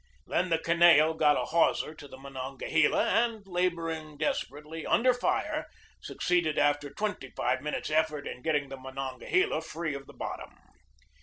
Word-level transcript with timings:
Then 0.25 0.49
the 0.49 0.57
Kineo 0.57 1.13
got 1.13 1.37
a 1.37 1.45
hawser 1.45 1.93
to 1.93 2.07
the 2.07 2.17
Monongahela, 2.17 3.05
and, 3.07 3.45
laboring 3.45 4.17
desperately, 4.17 4.83
under 4.83 5.13
fire, 5.13 5.67
succeeded 6.01 6.57
after 6.57 6.89
twenty 6.89 7.29
five 7.37 7.61
minutes' 7.61 7.91
effort 7.91 8.25
in 8.25 8.41
getting 8.41 8.69
the 8.69 8.77
Monon 8.77 9.19
gahela 9.19 9.61
free 9.63 9.93
of 9.93 10.07
the 10.07 10.13
bottom. 10.13 10.55